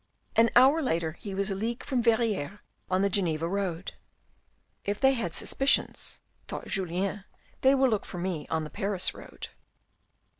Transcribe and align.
An 0.35 0.49
hour 0.55 0.81
later 0.81 1.11
he 1.19 1.35
was 1.35 1.51
a 1.51 1.53
league 1.53 1.83
from 1.83 2.01
Verrieres 2.01 2.57
on 2.89 3.03
the 3.03 3.09
Geneva 3.11 3.47
road. 3.47 3.93
"If 4.83 4.99
they 4.99 5.13
had 5.13 5.35
suspicions," 5.35 6.21
thought 6.47 6.65
Julien, 6.67 7.23
"they 7.61 7.75
will 7.75 7.89
look 7.89 8.05
for 8.05 8.17
me 8.17 8.47
on 8.47 8.63
the 8.63 8.71
Paris 8.71 9.13
road." 9.13 9.49